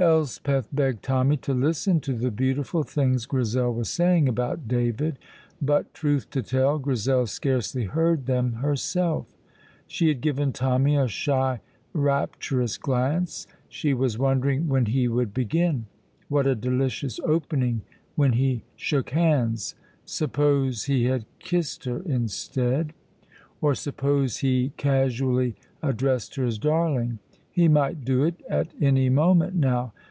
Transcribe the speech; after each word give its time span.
Elspeth 0.00 0.68
begged 0.72 1.02
Tommy 1.02 1.36
to 1.38 1.52
listen 1.52 1.98
to 1.98 2.12
the 2.12 2.30
beautiful 2.30 2.84
things 2.84 3.26
Grizel 3.26 3.74
was 3.74 3.90
saying 3.90 4.28
about 4.28 4.68
David, 4.68 5.18
but, 5.60 5.92
truth 5.92 6.30
to 6.30 6.40
tell, 6.40 6.78
Grizel 6.78 7.26
scarcely 7.26 7.82
heard 7.82 8.26
them 8.26 8.52
herself. 8.52 9.26
She 9.88 10.06
had 10.06 10.20
given 10.20 10.52
Tommy 10.52 10.94
a 10.96 11.08
shy, 11.08 11.58
rapturous 11.92 12.78
glance. 12.78 13.48
She 13.68 13.92
was 13.92 14.16
wondering 14.16 14.68
when 14.68 14.86
he 14.86 15.08
would 15.08 15.34
begin. 15.34 15.86
What 16.28 16.46
a 16.46 16.54
delicious 16.54 17.18
opening 17.24 17.82
when 18.14 18.34
he 18.34 18.62
shook 18.76 19.10
hands! 19.10 19.74
Suppose 20.04 20.84
he 20.84 21.06
had 21.06 21.24
kissed 21.40 21.86
her 21.86 22.02
instead! 22.06 22.92
Or, 23.60 23.74
suppose 23.74 24.36
he 24.36 24.70
casually 24.76 25.56
addressed 25.82 26.36
her 26.36 26.44
as 26.44 26.56
darling! 26.60 27.18
He 27.50 27.66
might 27.66 28.04
do 28.04 28.22
it 28.22 28.40
at 28.48 28.68
any 28.80 29.08
moment 29.08 29.56
now! 29.56 29.92